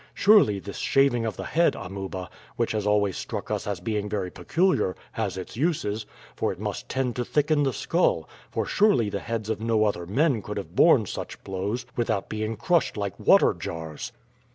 [0.15, 4.31] "Surely this shaving of the head, Amuba, which has always struck us as being very
[4.31, 9.19] peculiar, has its uses, for it must tend to thicken the skull, for surely the
[9.19, 13.53] heads of no other men could have borne such blows without being crushed like water
[13.53, 14.11] jars."